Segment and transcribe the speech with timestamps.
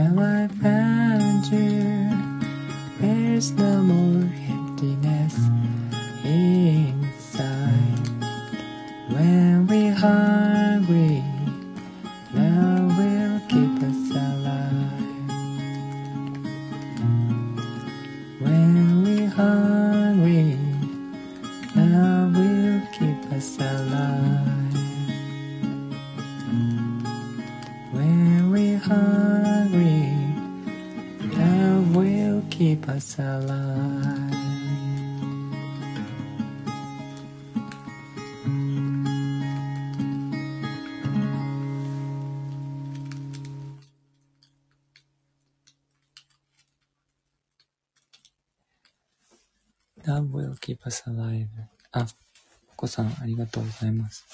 [0.00, 0.89] Am I proud?
[53.30, 54.26] りがとうございます。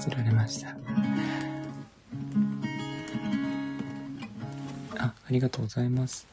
[0.00, 0.70] 釣られました。
[4.98, 6.26] あ、ありがとうございます。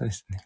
[0.00, 0.38] たですね。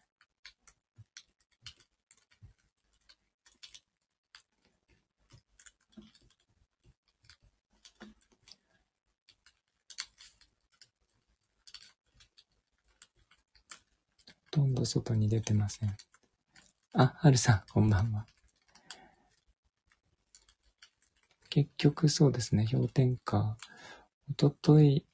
[14.50, 15.96] ほとんど外に出てません。
[16.92, 18.26] あ、はるさん、こんばんは。
[21.48, 23.56] 結局そうですね、氷点下。
[24.30, 25.06] おととい、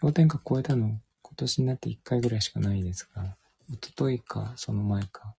[0.00, 3.36] 氷点下超えたの今年になって1回ぐらいしかないですが、
[3.72, 5.34] おとといか、その前か。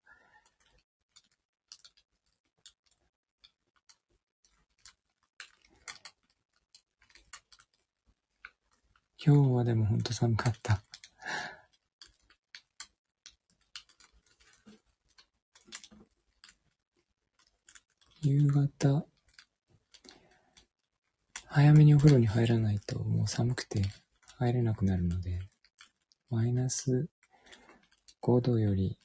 [9.25, 10.81] 今日はでもほんと寒かった。
[18.21, 19.05] 夕方、
[21.45, 23.81] 早めにお風呂に入らないともう寒くて
[24.39, 25.37] 入れなくなるので、
[26.29, 27.09] マイナス
[28.21, 28.97] 5度より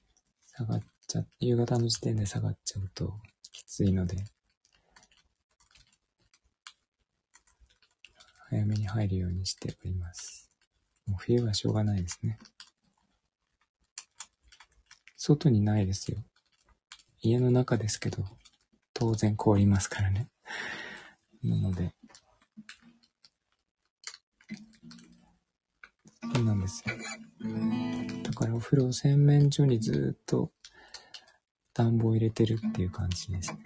[0.47, 3.15] 下がっちゃ、夕方の時点で下がっちゃうと
[3.51, 4.17] きついので、
[8.49, 10.53] 早めに入るようにしております。
[11.09, 12.39] もう冬はしょうがないですね。
[15.17, 16.19] 外にないですよ。
[17.23, 18.23] 家の中ですけど、
[18.93, 20.29] 当然凍りますからね。
[21.43, 21.93] なので、
[26.35, 26.97] そうなんですよ。
[28.23, 30.51] だからお風呂洗面所にずっと
[31.75, 33.59] 暖房入れてるっていう感じですね。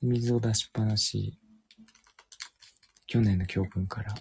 [0.00, 1.38] 水を出しっぱなし、
[3.06, 4.14] 去年の教訓から。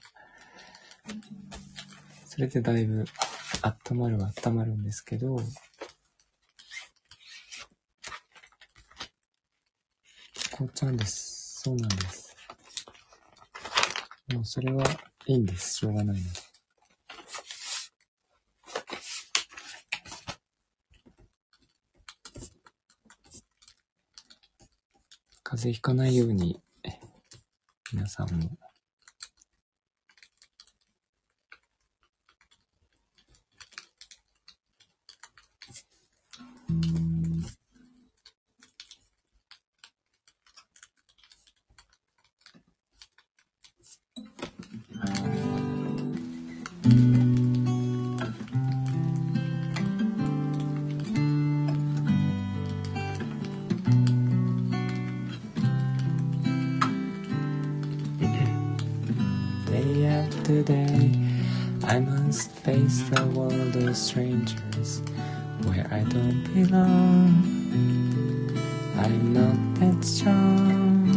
[2.25, 3.05] それでだいぶ
[3.91, 5.37] 温まるは温まるんですけど、
[10.51, 11.61] 凍っちゃうんです。
[11.61, 12.35] そうなんです。
[14.33, 14.83] もうそれは
[15.29, 15.79] いいんです。
[15.79, 16.29] しょうがないので。
[25.43, 26.61] 風邪ひかないように、
[27.91, 28.66] 皆さんも。
[60.47, 61.11] Day after day,
[61.83, 65.01] I must face the world of strangers
[65.63, 67.43] where I don't belong.
[68.95, 71.11] I'm not that strong.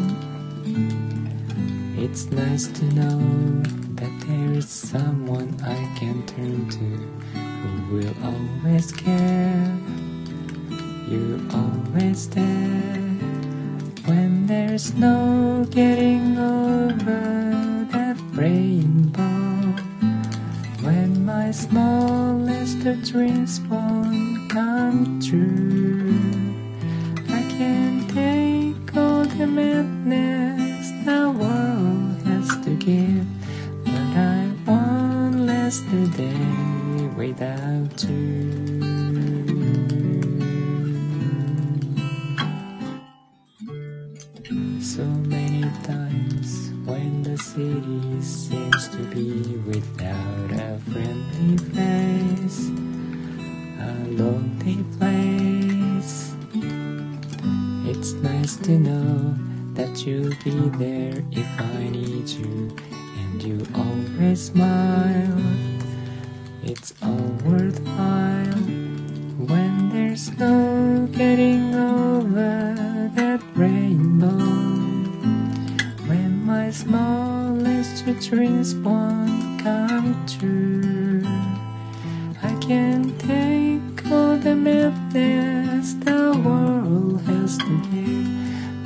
[1.96, 3.62] It's nice to know
[3.94, 6.88] that there's someone I can turn to
[7.38, 9.78] who will always care.
[11.08, 12.98] You're always there
[14.06, 17.49] when there's no getting over
[18.40, 19.20] rainbow.
[20.80, 22.80] When my smallest
[23.12, 26.16] dreams won't come true,
[27.28, 29.89] I can take all the madness
[71.20, 74.38] getting over that rainbow.
[76.08, 81.22] When my smallest dreams won't come true,
[82.42, 88.30] I can take all the madness the world has to give,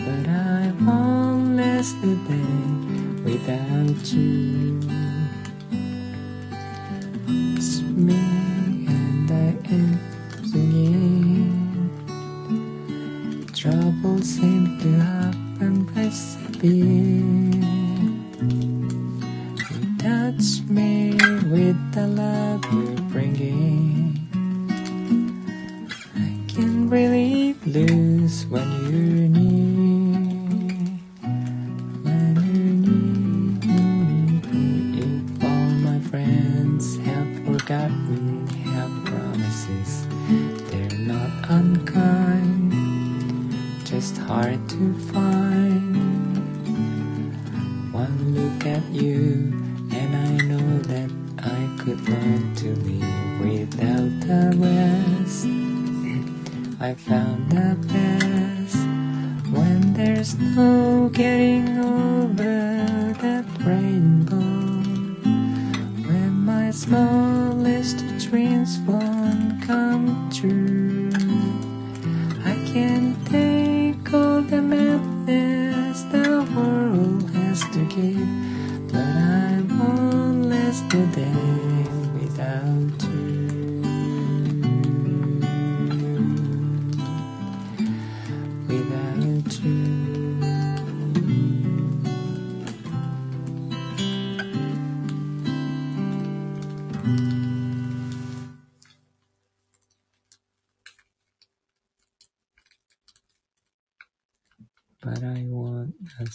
[0.05, 4.84] but I won't last a day without you.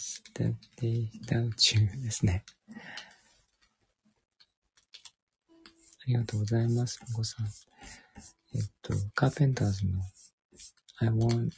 [0.00, 2.44] なすだってダウチューですね。
[2.70, 2.72] あ
[6.06, 7.46] りがとうございます、もこさん。
[8.54, 10.00] えっと、カーペンターズの
[11.00, 11.52] I want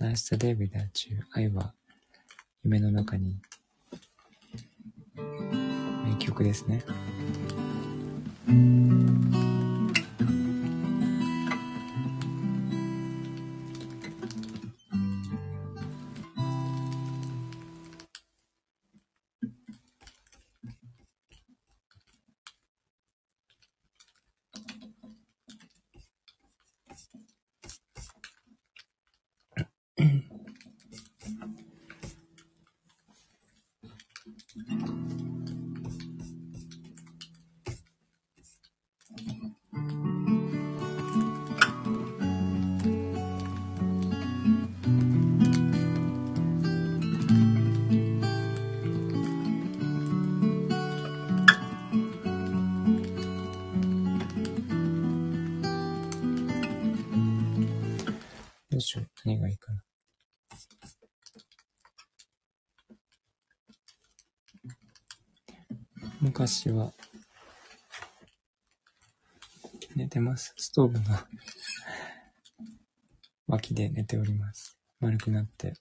[0.00, 1.74] last day without you 愛は
[2.64, 3.40] 夢の中に
[5.16, 6.82] 名曲ですね。
[70.78, 70.78] てます。
[70.78, 71.04] ストーブの
[73.48, 74.78] 脇で寝ております。
[75.00, 75.74] 丸くなって。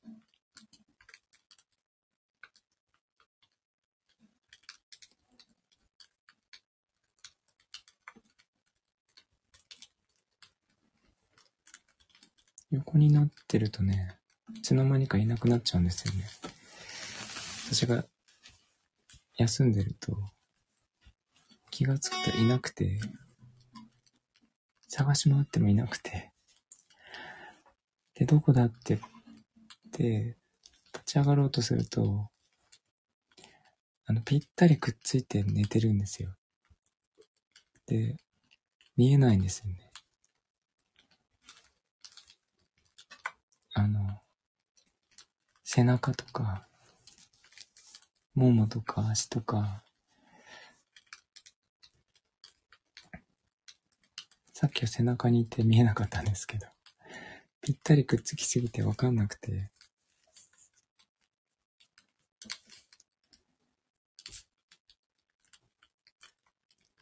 [12.71, 14.17] 横になってるとね、
[14.55, 16.25] いつの間にかいなくなっちゃうんですよね。
[17.67, 18.03] 私が
[19.37, 20.17] 休んでると、
[21.69, 22.99] 気がつくといなくて、
[24.97, 26.31] 探し回ってもいなくて、
[28.15, 28.99] で、どこだってっ
[29.91, 30.35] て、
[30.91, 32.31] 立ち上がろうとすると、
[34.07, 36.35] あの、ぴったりくっついて寝てるんですよ。
[37.85, 38.17] で、
[38.95, 39.91] 見えないんですよね。
[43.75, 44.19] あの、
[45.63, 46.67] 背中とか、
[48.33, 49.83] ももとか足とか、
[54.59, 56.65] さっきは背中にいて見えなかったんですけど、
[57.61, 59.69] ぴったりくっつきすぎてわかんなくて、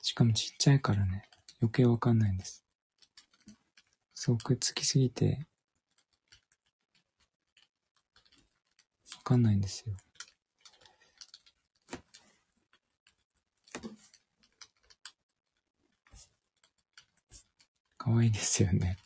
[0.02, 1.30] しかもちっちゃいからね、
[1.62, 2.66] 余計わかんないんです。
[4.14, 5.48] そう、くっつきすぎて、
[9.16, 9.96] わかんないんですよ。
[18.06, 18.98] かわいいですよね。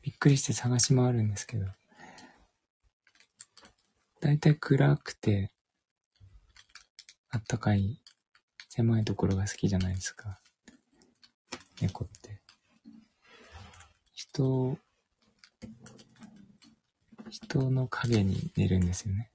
[0.00, 1.66] びっくりして探し回るんですけど、
[4.20, 5.50] だいたい暗くて、
[7.30, 8.00] あったかい、
[8.68, 10.38] 狭いところが好きじゃないですか。
[11.80, 12.40] 猫って。
[14.12, 14.78] 人、
[17.28, 19.33] 人の影に寝るんですよね。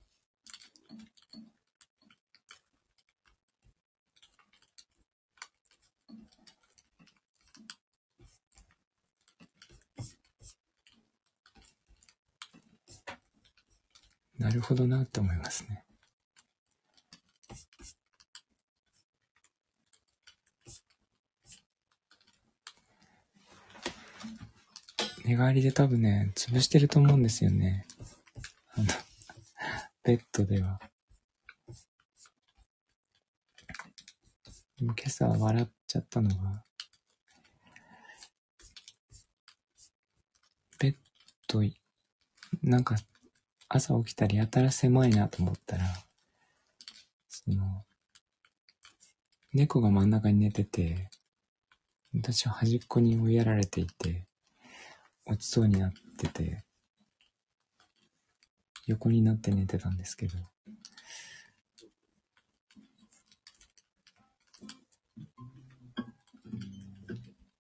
[14.40, 15.84] なるほどなって思いますね。
[25.26, 27.86] 寝返りで多分ね、潰してると思うんですよね。
[28.70, 28.86] あの、
[30.04, 30.80] ベッドでは。
[34.78, 36.64] でも今朝笑っちゃったのが、
[40.80, 40.98] ベッ
[41.48, 41.62] ド、
[42.64, 42.96] なんか
[43.70, 45.86] 朝起きたらやたら狭いなと思ったら、
[47.30, 47.86] その、
[49.54, 51.12] 猫が真ん中に寝てて、
[52.14, 54.26] 私は端っこに追いやられていて、
[55.28, 56.66] 落ちそうになってて、
[58.88, 60.34] 横になって寝てたんですけど、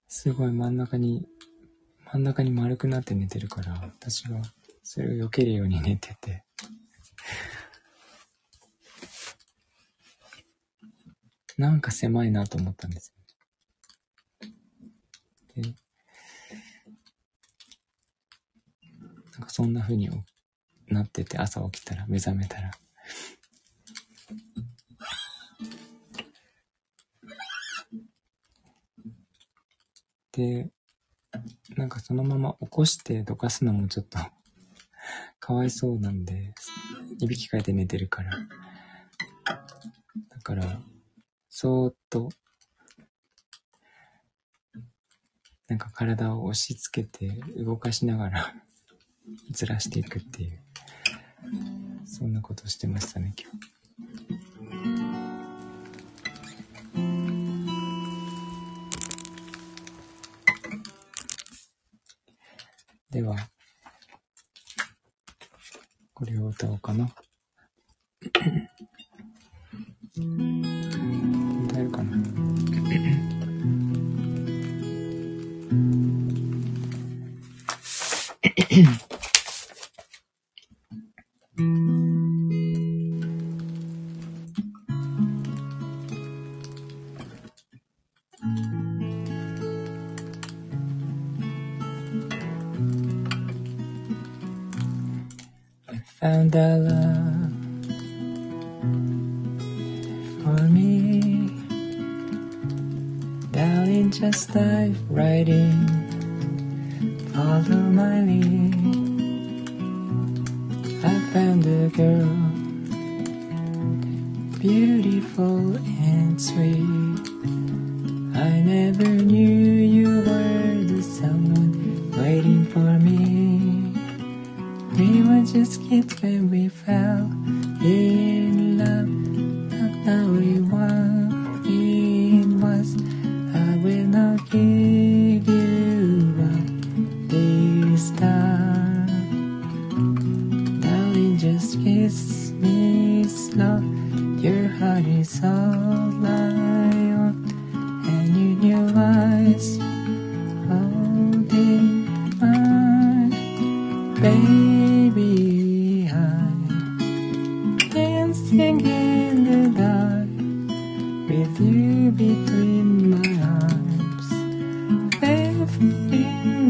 [0.08, 1.28] すごい真ん中に、
[2.12, 4.42] 真ん中に丸くなって寝てるから、私が
[4.92, 6.44] それを避けるように寝てて。
[11.60, 13.14] なんか狭いなと思ったんです
[15.56, 15.62] よ。
[15.62, 15.62] で、
[19.34, 20.10] なんかそんな風に
[20.88, 22.72] なってて、朝起きたら、目覚めたら。
[30.32, 30.72] で、
[31.76, 34.18] なんかそのまま起こしてどかすのもちょっと
[35.50, 36.54] かわいそうなんで、
[37.20, 38.30] いびきかいて寝てるから。
[39.48, 40.80] だから、
[41.50, 42.30] そーっと、
[45.68, 48.54] なんか体を押し付けて動かしながら
[49.50, 50.62] ずらしていくっていう、
[52.06, 53.50] そんなことしてましたね、今
[54.40, 54.49] 日。
[66.20, 67.08] これを歌おうかな。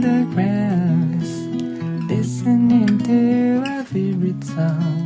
[0.10, 0.26] the
[2.10, 4.99] listening to every favorite song.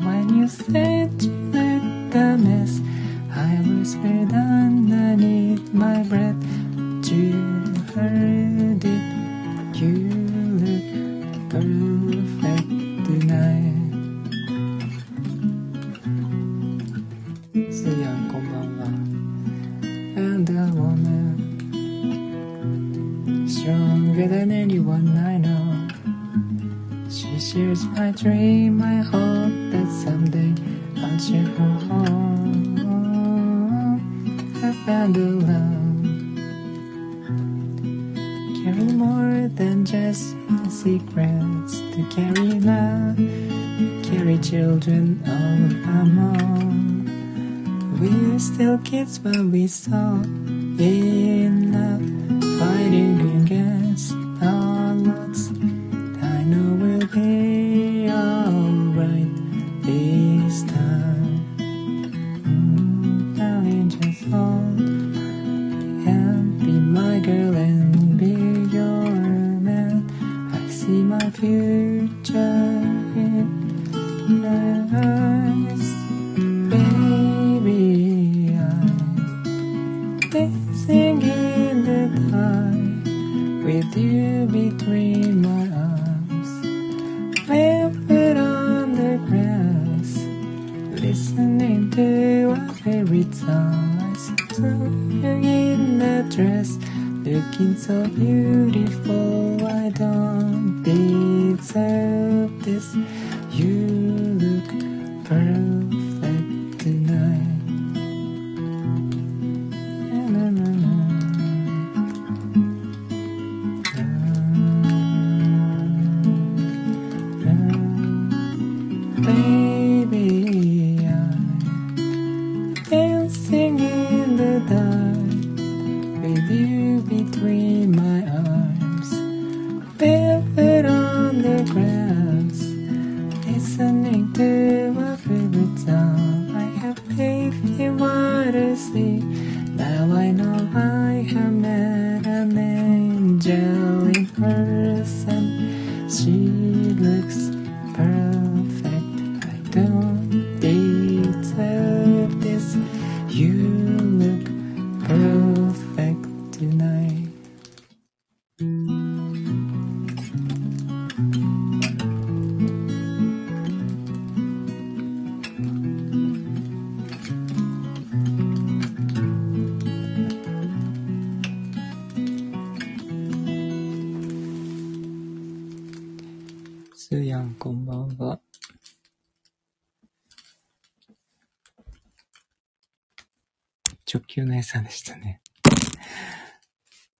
[184.35, 185.43] 急な餌でしたね。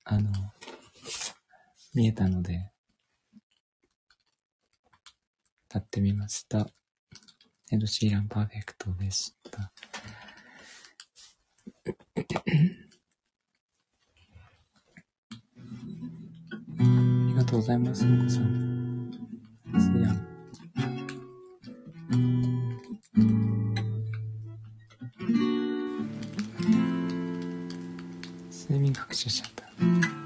[0.03, 0.31] あの、
[1.93, 2.71] 見えたので、
[5.69, 6.67] 立ってみました。
[7.71, 9.61] エド・シーランパーフェクトでした。
[9.61, 9.71] あ
[16.79, 19.11] りがとうございます、お子さん。
[19.75, 20.01] See
[23.51, 23.62] ya.
[29.13, 30.22] 谢谢大家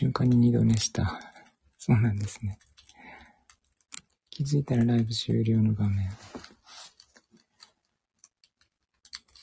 [0.00, 1.20] 瞬間に二度寝した。
[1.76, 2.58] そうなんですね。
[4.30, 6.10] 気づいたらライブ終了の画面。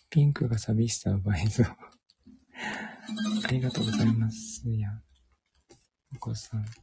[0.10, 1.64] ピンクが寂しさを倍増。
[3.46, 4.68] ありがとうございます。
[4.68, 5.00] や。
[6.16, 6.66] お子さん。
[6.66, 6.82] 昨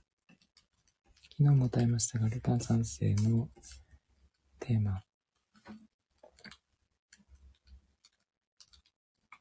[1.38, 3.50] 日も歌いましたが、ルパン三世の
[4.60, 5.02] テーマ。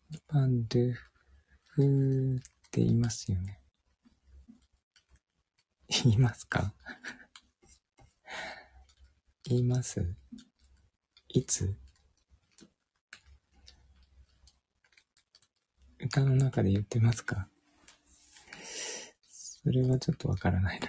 [0.10, 0.93] ルパンドゥ
[1.67, 2.41] フーっ
[2.72, 3.62] て言いますよね。
[6.01, 6.73] 言いますか？
[9.45, 10.03] 言います？
[11.29, 11.75] いつ？
[15.99, 17.47] 歌の中で言ってますか？
[19.29, 20.88] それはちょっとわからないな。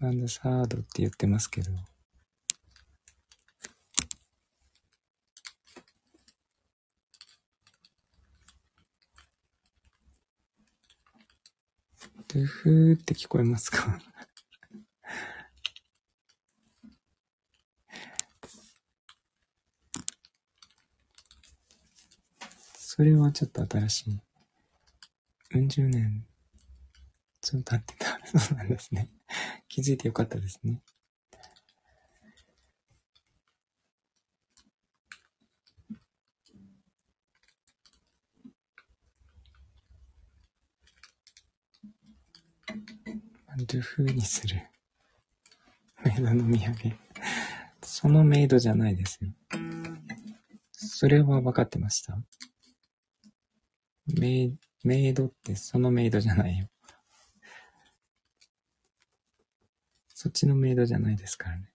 [0.00, 1.72] バンドサードって言ってますけど。
[12.44, 14.00] ふふーって聞こえますか？
[22.76, 24.20] それはちょっと新しい。
[25.54, 26.26] うん十年、
[27.40, 28.20] ちょっと経ってた。
[28.38, 29.10] そうなんですね。
[29.68, 30.82] 気づいてよかったですね。
[43.78, 44.56] ドゥフーにする。
[46.04, 46.96] メイドの土産。
[47.80, 49.30] そのメイドじゃないですよ。
[50.72, 52.18] それは分かってました
[54.20, 56.66] メイメイドってそのメイドじゃないよ。
[60.08, 61.70] そっちのメイドじゃないですからね。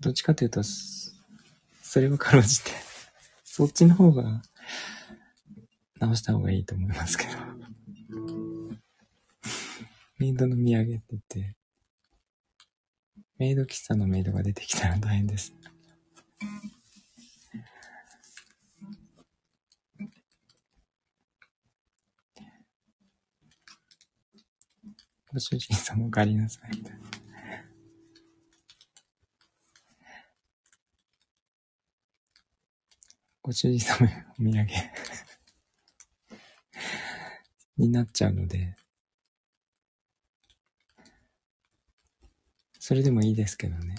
[0.00, 2.70] どっちかというと、それはかろうじて、
[3.44, 4.40] そっちの方が
[6.00, 7.58] 直した方がいいと思いますけど。
[10.18, 11.54] メイドの土産って言って、
[13.38, 15.54] メイド喫茶のメイドが出てきたら大変です。
[25.30, 26.70] ご主人様お帰りなさい。
[33.40, 34.08] ご主人様
[34.40, 34.66] お土産
[37.76, 38.77] になっちゃうので、
[42.88, 43.96] それでもいいですけどね。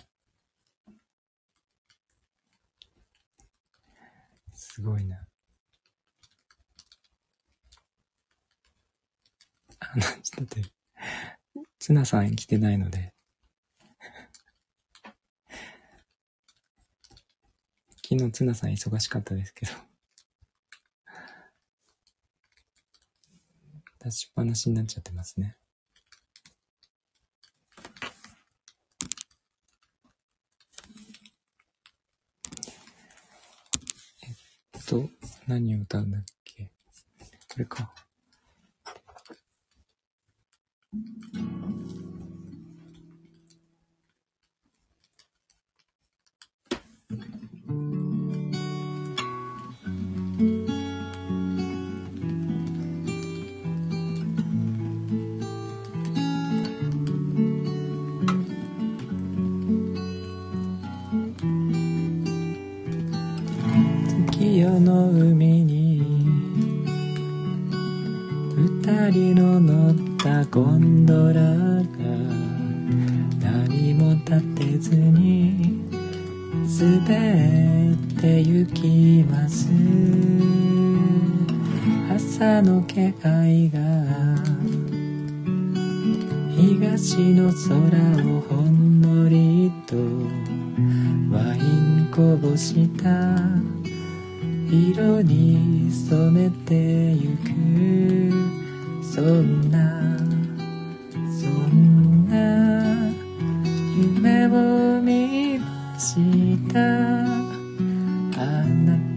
[4.55, 5.27] すごいな。
[9.77, 10.71] あの、ちょっと待って。
[11.77, 13.13] ツナさん来てないので。
[18.03, 19.71] 昨日ツナさん忙しかったですけど。
[23.99, 25.59] 出しっぱなしになっちゃってますね。
[34.73, 35.09] えっと、
[35.49, 36.69] 何を歌うんだっけ？
[37.51, 37.91] これか。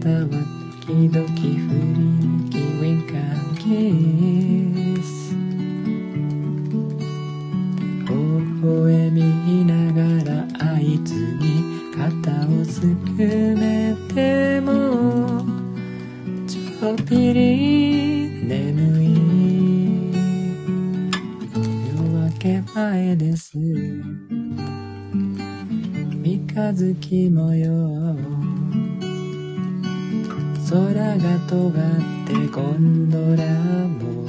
[0.03, 0.43] なたは
[0.81, 3.63] 時々振り向きウィンカーキ
[5.01, 5.07] ス。
[8.05, 8.11] 微
[8.61, 9.17] 笑み
[9.65, 10.31] ながら
[10.73, 11.41] あいつに
[11.95, 12.03] 肩
[12.47, 12.85] をすく
[13.55, 15.41] めても
[16.47, 17.39] ちょっぴり
[18.45, 19.05] 眠い。
[21.95, 23.57] 夜明け前です。
[26.23, 28.02] 三日月模様
[30.73, 31.71] 空が尖っ
[32.25, 33.45] てゴンドラ
[33.87, 34.27] も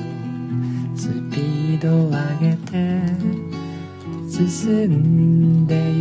[0.94, 2.16] スピードを上
[2.50, 2.74] げて
[4.30, 5.93] 進んで行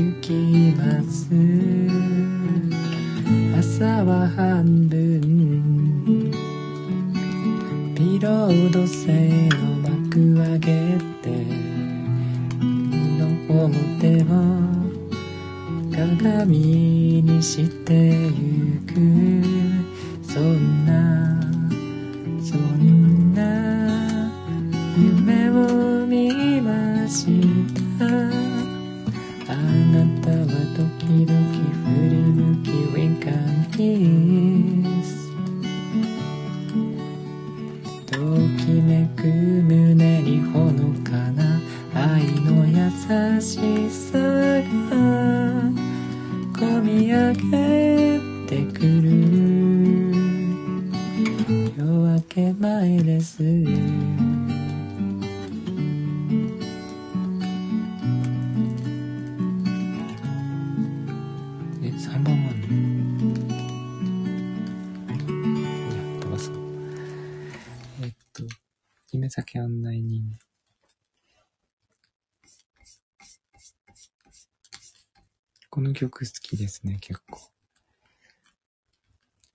[75.73, 77.39] この曲好きですね、結構。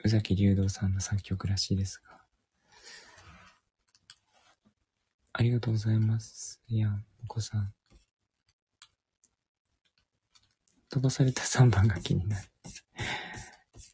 [0.03, 2.19] 宇崎竜道さんの作曲らしいですが。
[5.33, 6.61] ありがとうございます。
[6.67, 6.89] いや、
[7.23, 7.73] お子さん。
[10.91, 12.49] 飛ばされた3番が気になる。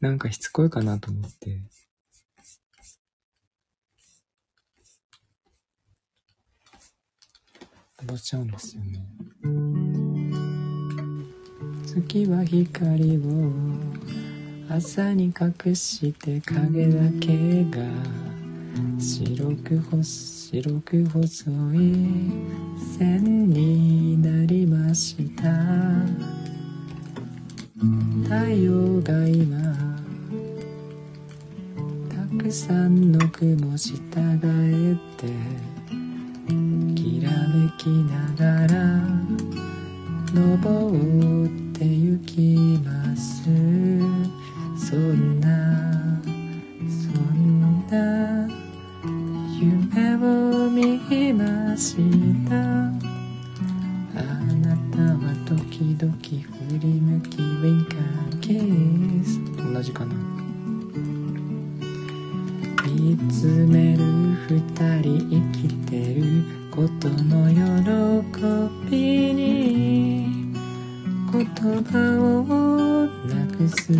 [0.01, 1.61] なんかしつこいかなと思って。
[7.99, 10.04] 飛ばしちゃうんですよね。
[11.95, 13.21] 月は光を
[14.69, 17.87] 朝に隠して影だけが
[18.99, 21.95] 白く白く細い
[22.99, 25.53] 線になりました。
[28.25, 29.57] 太陽が今
[32.09, 34.01] たくさんの雲従
[34.43, 35.29] えて
[36.97, 38.75] きらめきながら
[40.35, 40.93] 登
[41.45, 43.45] ってゆきます。
[44.77, 45.49] そんな
[46.89, 48.49] そんな
[49.61, 50.99] 夢を見
[51.33, 51.97] まし
[52.49, 52.55] た。
[52.57, 54.23] あ
[54.63, 56.29] なたは時々振
[56.81, 58.49] り向きウィンカーキ
[59.25, 59.41] ス。
[59.73, 60.15] 同じかな
[62.87, 64.03] 見つめる
[64.49, 64.61] 二
[65.03, 66.21] 人生きてる
[66.71, 67.34] ことの
[71.65, 73.91] 言葉をなくす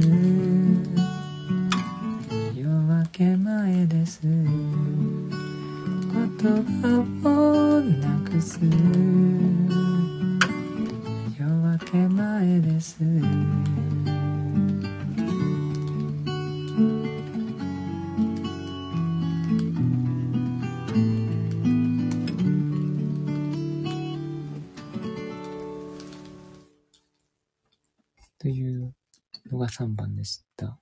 [29.75, 30.79] 3番でした。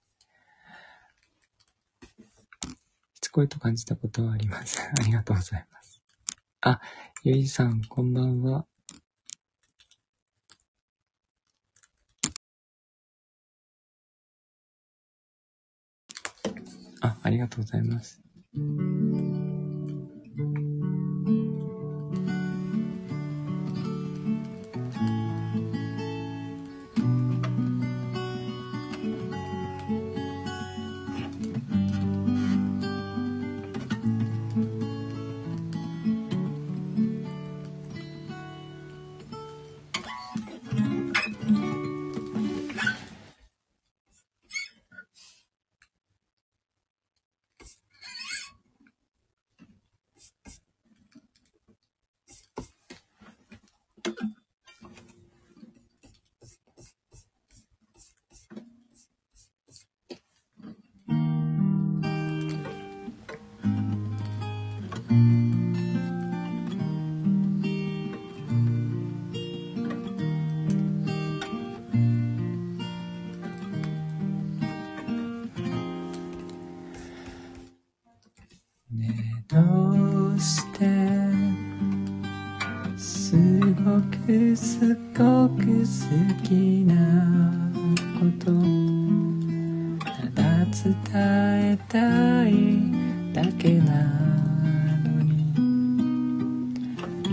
[3.15, 4.79] しつこいと感じたことはあります。
[5.01, 6.03] ありがとうございます。
[6.61, 6.81] あ、
[7.25, 8.67] ゆいさん、こんばんは。
[17.01, 18.23] あ、ありがとうございます。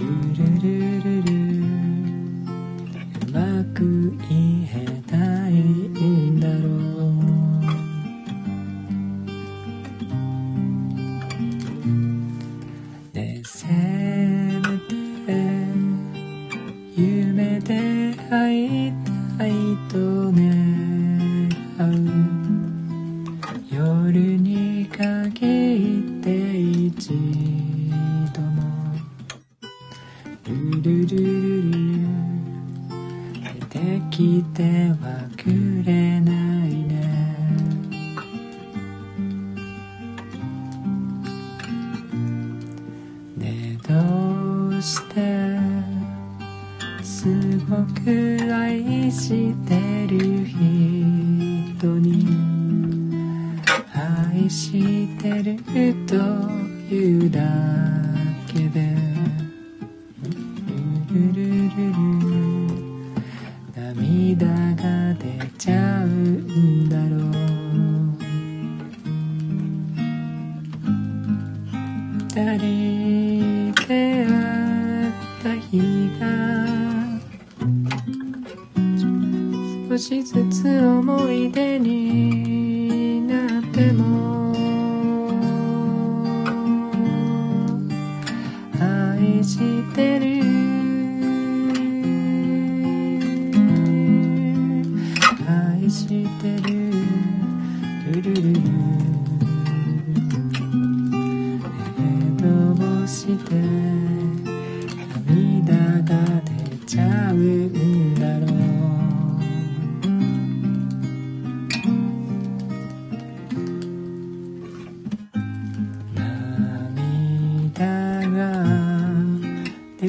[0.10, 1.18] ルルルル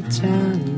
[0.01, 0.70] 出ちゃ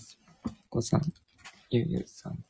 [0.00, 0.18] ます。
[0.70, 1.02] お子さん、
[1.70, 2.44] ゆうゆうさん。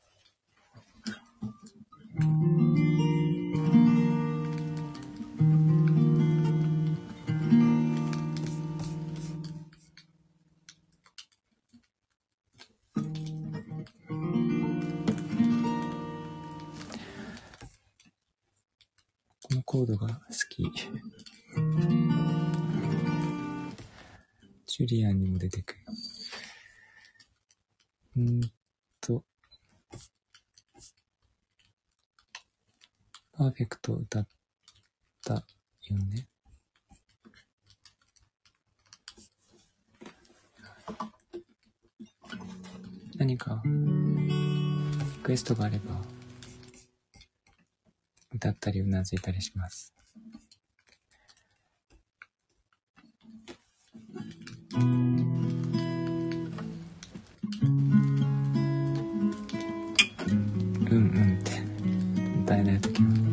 [45.23, 45.95] クエストがあれば
[48.35, 49.93] 歌ったりうなずいたりします。
[60.91, 61.63] うんうんって
[62.45, 63.30] 歌えないときは。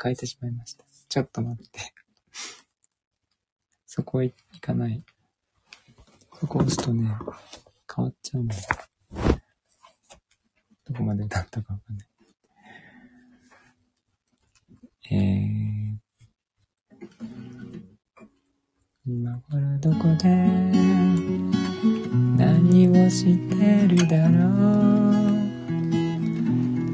[0.00, 0.84] 変えてしまいました。
[1.08, 1.92] ちょっと待って。
[3.86, 5.02] そこ行かない。
[6.40, 7.10] そこ押すとね、
[7.94, 8.54] 変わっちゃうの。
[10.86, 12.08] どこまで歌ったかわかんない。
[15.10, 15.98] えー、
[19.06, 21.07] 今頃どこで
[22.38, 24.48] 何をしてるだろう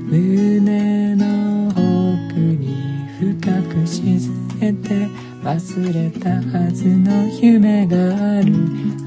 [0.08, 4.18] 胸の奥に深く沈
[4.58, 5.06] めて
[5.42, 7.96] 忘れたはずの夢が
[8.38, 8.54] ある。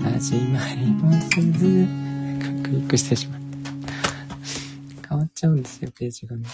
[0.03, 1.87] 始まりもせず
[2.63, 3.41] クリックしてしまっ
[5.01, 5.09] た。
[5.09, 6.47] 変わっちゃうんですよページがね。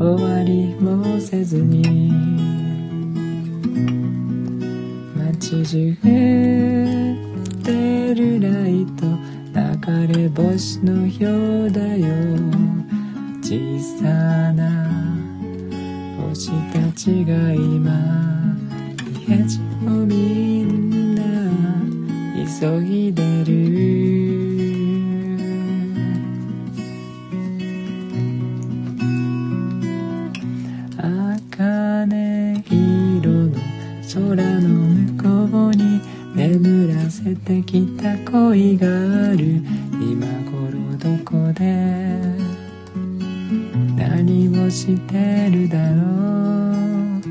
[0.00, 2.51] 終わりもせずに。
[5.42, 5.96] 街中
[7.64, 9.02] 出るライト
[9.52, 12.06] 流れ星のようだよ。
[13.42, 14.86] 小さな
[16.28, 17.90] 星たちが今
[19.26, 21.22] 家路をみんな。
[22.60, 24.21] 急いでる。
[37.24, 38.90] せてきた恋があ
[39.36, 39.62] る
[40.00, 42.20] 今頃どこで？
[43.96, 46.02] 何をしてるだろ
[47.20, 47.22] う？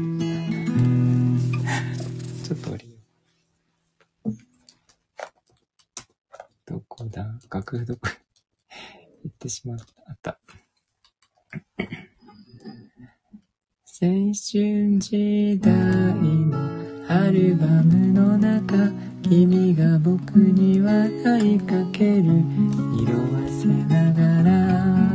[2.41, 2.95] ちょっと降りよ
[4.25, 4.31] う。
[6.65, 7.37] どこだ？
[7.51, 8.07] 楽譜どこ
[9.25, 9.85] 行ってしまった。
[10.07, 10.39] あった。
[14.03, 16.57] 青春時代の
[17.09, 18.89] アルバムの中
[19.31, 22.23] 君が僕に笑いかける
[22.99, 25.10] 色あせながら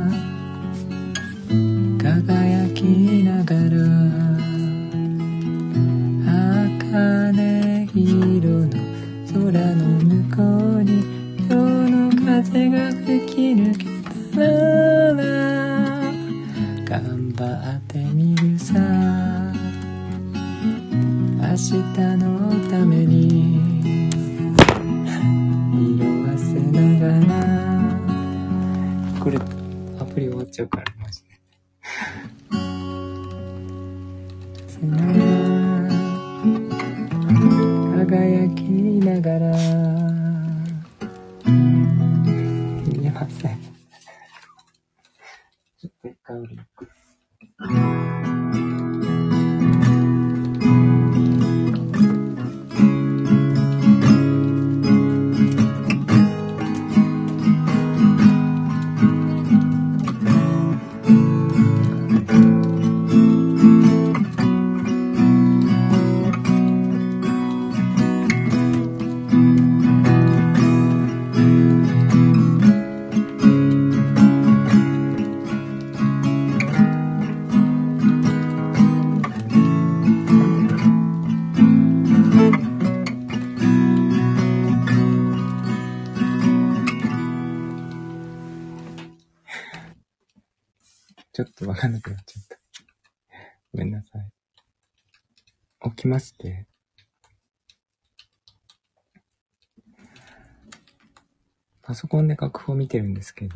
[101.87, 103.55] パソコンで楽譜を見てるんですけど、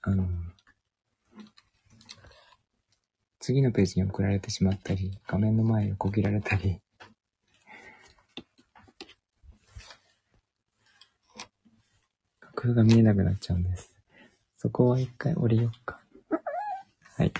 [0.00, 0.26] あの、
[3.38, 6.80] 次のページに送られてしまったり、画面の前をこぎられたり、
[12.40, 13.94] 楽譜が見えなくなっちゃうんです。
[14.56, 16.00] そこは一回降りようか。
[17.18, 17.32] はい。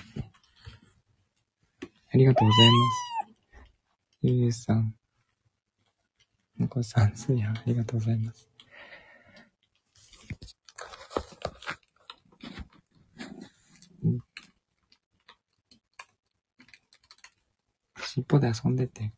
[2.13, 3.35] ありがとうございます。
[4.21, 4.93] ゆうゆうさん。
[6.57, 8.54] もこさん、すみやん、ありがとうございます。
[18.27, 19.11] 尻尾で遊んでて、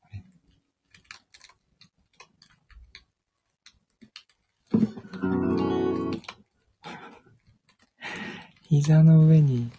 [8.64, 9.72] 膝の上に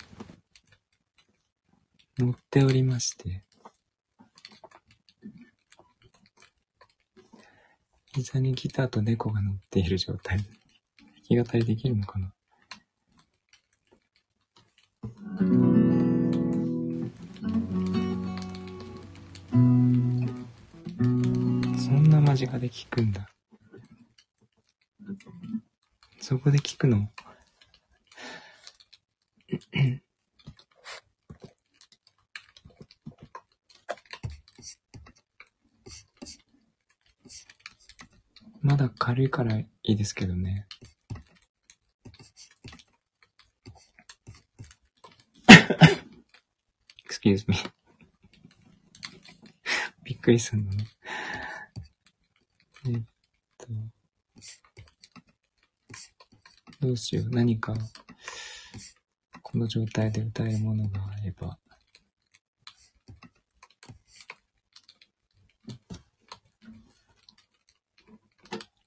[2.18, 3.44] 乗っておりまして、
[8.14, 10.38] 膝にギターと猫が乗っている状態。
[10.38, 12.32] 弾き語りできるのかな？
[22.58, 23.28] で聞くんだ。
[26.20, 27.08] そこで聞くの？
[38.60, 40.66] まだ軽いからいいですけどね。
[47.08, 47.56] excuse me.
[50.04, 50.86] びっくりするのね。
[52.86, 53.02] えっ
[53.58, 53.66] と。
[56.80, 57.30] どうしよう。
[57.30, 57.72] 何か、
[59.42, 61.58] この状態で歌えるものがあれば。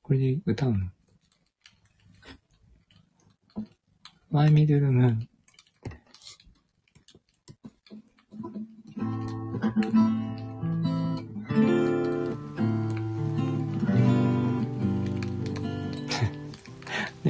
[0.03, 0.91] これで歌うの
[4.29, 5.31] ?My Middle Moon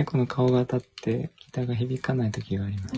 [0.01, 2.95] 猫の顔が当たってギターが響かない時があります。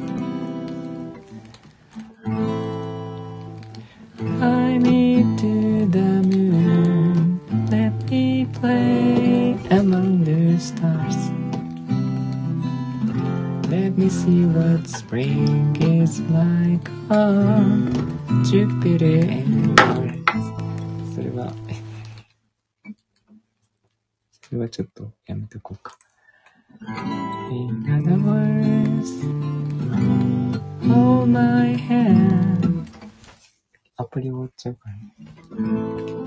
[4.40, 6.00] Fly me to the
[6.30, 11.34] moon, let me play among the stars.
[13.70, 17.92] Let me see what spring is like on
[18.46, 21.14] Jupiter and Mars.
[21.14, 21.52] それは、
[24.42, 25.83] それはちょっとやめとこうか。
[27.54, 29.12] In other words,
[30.88, 32.88] hold my hand.
[33.96, 36.23] アプリ終わっちゃうから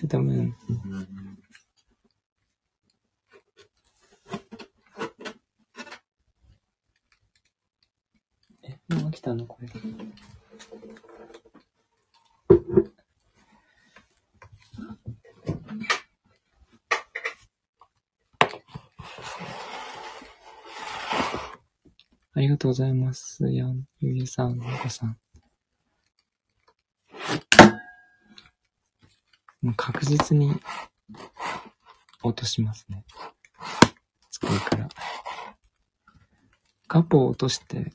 [0.00, 0.54] Fly me to the moon.
[8.62, 9.68] え、もう来たのこれ。
[22.32, 23.44] ありがとうございます。
[23.52, 25.18] やん、ゆえさん、まこさん。
[29.74, 30.54] 確実に
[32.22, 33.04] 落としますね。
[34.30, 34.88] 机から。
[36.88, 37.92] カポを落として、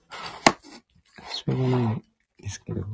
[1.33, 2.01] しょうがない
[2.41, 2.85] ですけど、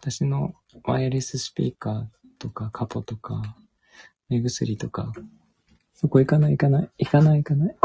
[0.00, 2.04] 私のワイヤレススピーカー
[2.38, 3.56] とかカポとか
[4.28, 5.12] 目薬とか、
[5.94, 7.76] そこ行かない行かない、行かない行かない。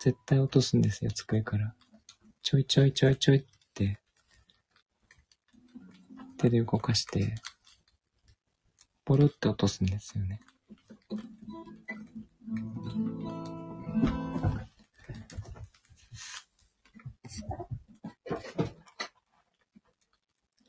[0.00, 1.74] 絶対落とすんですよ、机から。
[2.42, 3.44] ちょいちょいちょいちょいっ
[3.74, 4.00] て、
[6.38, 7.34] 手で動かして、
[9.04, 10.40] ポロって落とすんですよね。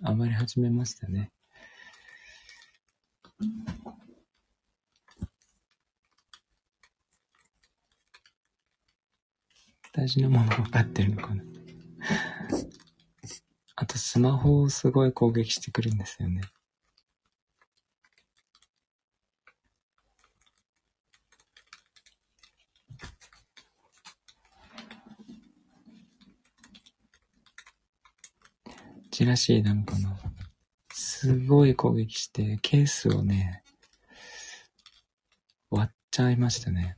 [0.03, 1.32] あまり始めましたね。
[10.01, 11.43] 大事なもの分かってるのかな。
[13.75, 16.41] あとスマホをすごい攻撃してくるんですよね。
[29.11, 30.17] チラシなのかな
[30.91, 33.63] すごい攻撃して、ケースをね、
[35.69, 36.97] 割っちゃいましたね。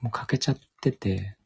[0.00, 1.37] もう欠けちゃってて、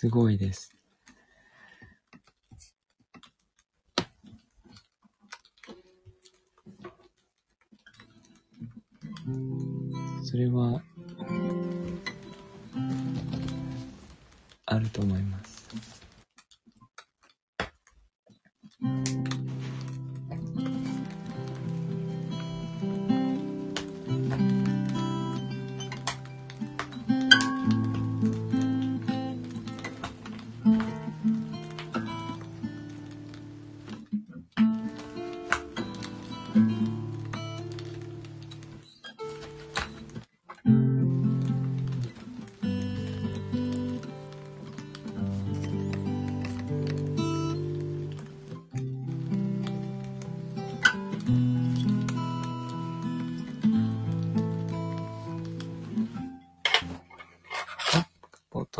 [0.00, 0.74] すごいです。
[10.24, 10.82] それは、
[14.64, 15.49] あると思います。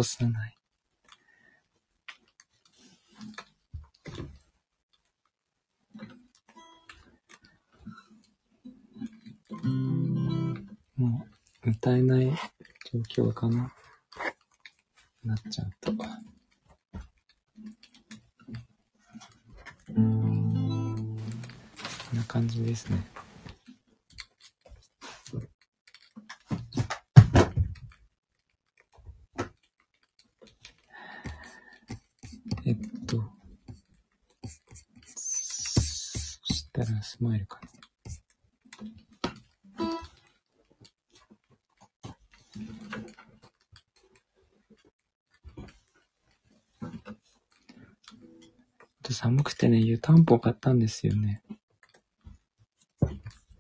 [0.00, 0.56] とさない。
[10.96, 11.26] も
[11.66, 12.30] う、歌えない
[13.14, 13.70] 状況かな。
[15.22, 15.92] なっちゃうと。
[15.92, 16.02] こ
[19.94, 21.16] ん
[22.14, 23.19] な感じですね。
[50.40, 51.42] 買ったんですよね。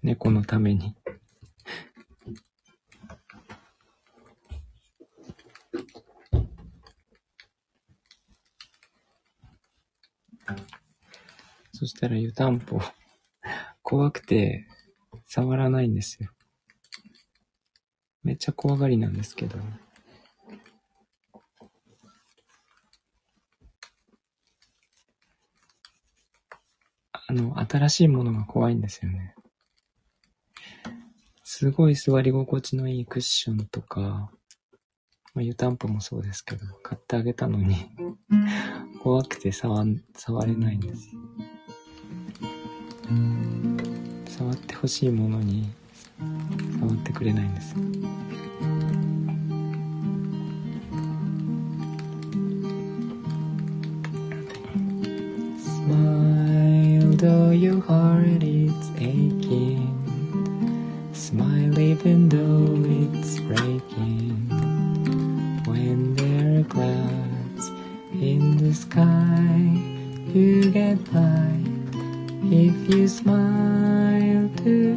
[0.02, 0.96] 猫のために。
[11.72, 12.78] そしたら湯たんぽ、
[13.82, 14.66] 怖くて
[15.26, 16.30] 触らないんですよ。
[18.22, 19.58] めっちゃ怖がりなんですけど。
[27.30, 29.36] あの、新しいものが怖いんですよね。
[31.44, 34.32] すごい座り心地のいいクッションとか、
[35.32, 37.86] まあ、湯たんぽもそうですけど、買ってあげたのに
[39.00, 39.84] 怖くて触
[40.16, 41.08] 触れないんです。
[44.36, 45.70] 触ってほしいものに
[46.80, 47.76] 触ってくれないんです。
[55.86, 56.19] Smile
[57.20, 59.92] though your heart is aching
[61.12, 64.48] Smile even though it's breaking.
[65.66, 67.68] When there are clouds
[68.14, 69.60] in the sky
[70.32, 71.60] You get by.
[72.44, 74.96] If you smile to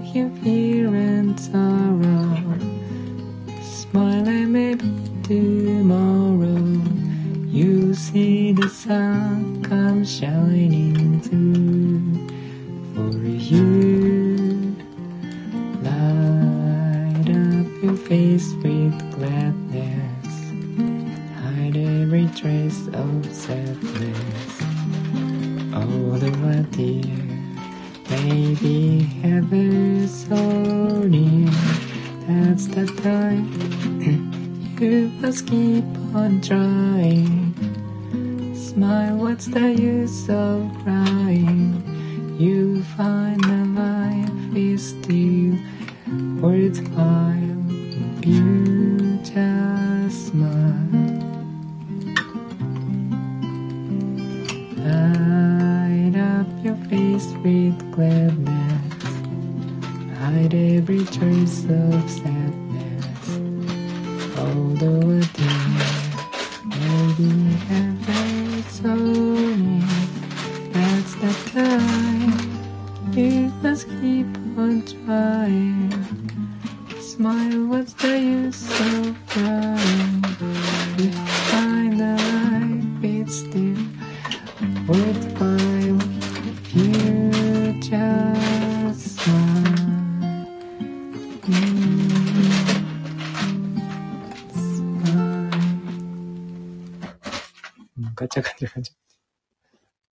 [98.24, 98.96] ガチャガチャガチャ。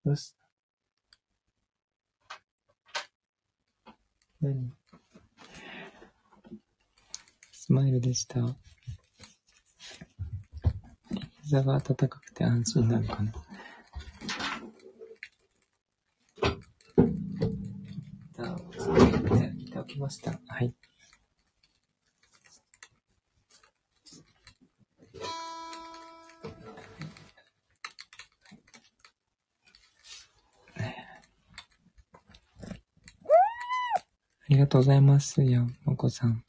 [0.04, 0.38] どうした
[4.42, 4.74] 何？
[7.52, 8.40] スマイルでした。
[11.44, 13.32] 膝が温かくて安心なのかな？
[13.32, 18.56] じゃあ、
[19.56, 20.32] いただきました。
[20.48, 20.74] はい。
[34.50, 35.44] りがとうございます。
[35.44, 36.44] やまこさん。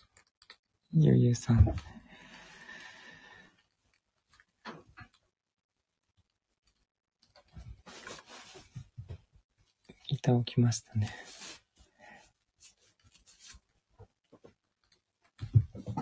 [0.94, 1.66] ゆうゆうさん。
[10.08, 11.14] 板をきましたね。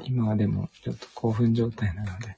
[0.05, 2.37] 今はでもちょっと興奮状態なので、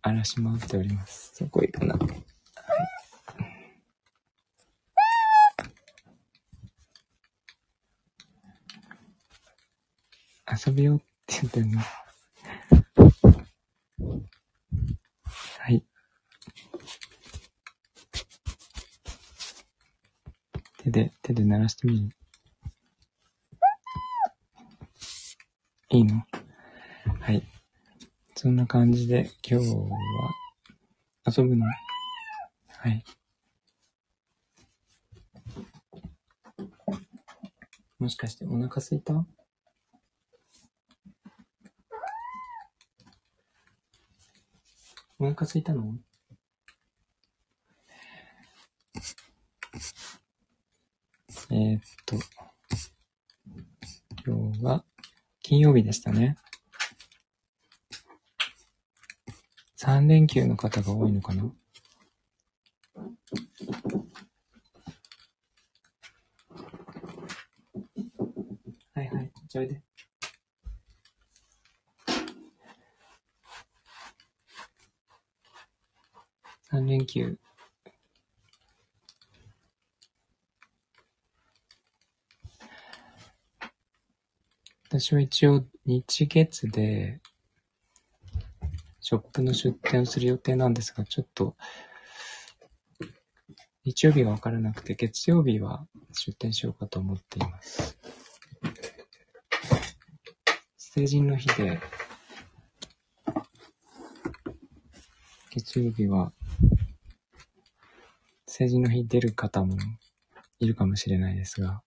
[0.00, 1.32] 荒らし回っております。
[1.34, 1.98] そこ行くな。
[10.56, 11.80] 遊びようって言ってんの。
[15.58, 15.84] はい。
[20.78, 22.08] 手で、手で鳴らしてみる。
[25.90, 26.24] いいの？
[27.20, 27.46] はい。
[28.34, 29.74] そんな感じで今日は
[31.36, 31.66] 遊ぶの？
[31.66, 33.04] はい。
[37.98, 39.26] もしかしてお腹すいた？
[45.26, 45.98] お腹すいたの？
[51.50, 52.14] えーっと、
[54.24, 54.84] 今日は
[55.42, 56.36] 金曜日でしたね。
[59.78, 61.42] 3連休の方が多いのかな？
[68.94, 69.82] はいはい、じゃあおいで。
[76.72, 77.38] 3連休。
[84.88, 87.20] 私は一応日月で
[89.00, 91.56] ショップの出店をする予定なんですが、ちょっと
[93.84, 97.96] 日曜日がわからなくて、月曜日は出店しようかと思っています。
[100.76, 101.78] 成人の日で、
[105.50, 106.32] 月曜日は
[108.58, 109.76] 成人の日出る方も
[110.60, 111.82] いるかもしれないですが、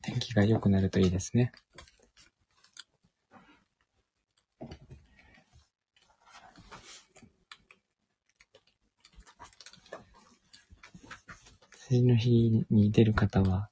[0.00, 1.52] 天気が良くなるといいですね。
[11.76, 13.68] 成人の日に出る方は、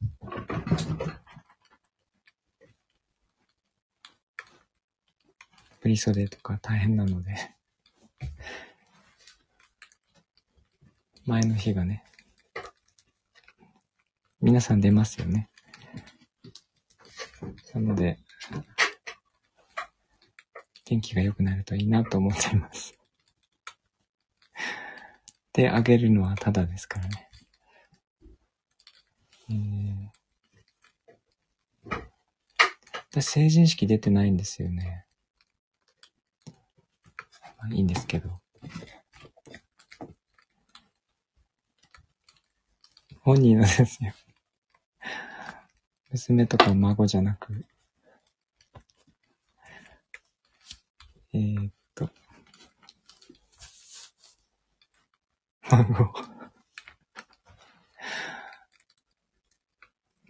[5.80, 7.34] 振り袖とか大変なので、
[11.24, 12.02] 前の日がね、
[14.40, 15.48] 皆さん出ますよね。
[17.74, 18.18] なので、
[20.84, 22.92] 天気が良くなるといいなと思っています。
[25.52, 27.28] で、あげるのはただですからね。
[29.48, 32.02] えー、
[33.12, 35.06] 私、成人式出てないんですよね。
[37.58, 38.41] まあ、いいんですけど。
[43.24, 44.12] 本人のですよ。
[46.10, 47.64] 娘とか孫じゃなく。
[51.32, 52.10] えー、っと。
[55.70, 56.12] 孫。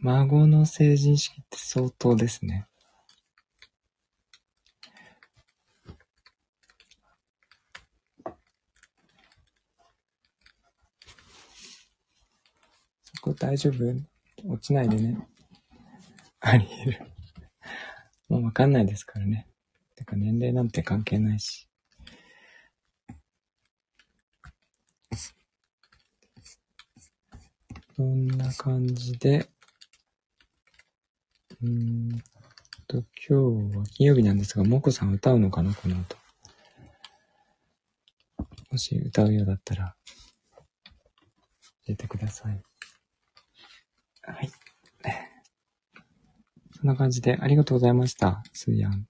[0.02, 2.66] 孫の成人式って相当ですね。
[13.42, 13.84] 大丈夫？
[14.44, 15.18] 落ちないでね。
[16.38, 17.00] あり得る。
[18.28, 19.48] もうわかんないですからね。
[19.96, 21.68] てか年齢なんて関係ないし。
[27.96, 29.50] こんな感じで、
[31.60, 32.22] うーん
[32.86, 36.16] と、今日は金曜日なんですが、もこさん歌うのかなこの後。
[38.70, 39.96] もし歌うようだったら、
[41.84, 42.48] 教えてくださ。
[42.48, 42.62] い。
[46.82, 48.42] そんな感じでありがとうございました。
[48.52, 49.06] すーやん、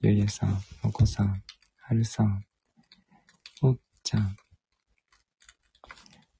[0.00, 1.42] ゆりえさん、もこさん、
[1.82, 2.46] はるさん、
[3.60, 4.34] おっちゃん。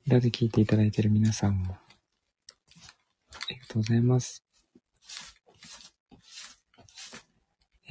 [0.06, 1.78] 裏で聞いていただいている皆さんも、あ
[3.50, 4.42] りがとうございます。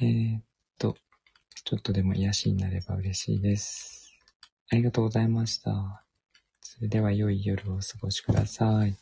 [0.00, 0.42] えー、っ
[0.76, 0.96] と、
[1.64, 4.16] ちょっとでも癒しになれば嬉しいです。
[4.72, 6.04] ありがとうございました。
[6.60, 8.96] それでは良い夜をお過ごしください。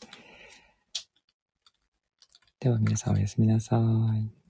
[2.62, 3.76] では皆さんおやすみなさ
[4.14, 4.41] い。